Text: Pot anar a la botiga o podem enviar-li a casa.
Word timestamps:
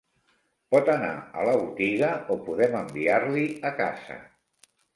Pot 0.75 0.87
anar 0.93 1.11
a 1.41 1.43
la 1.49 1.53
botiga 1.59 2.09
o 2.37 2.39
podem 2.49 2.81
enviar-li 2.81 3.47
a 3.73 3.77
casa. 3.85 4.21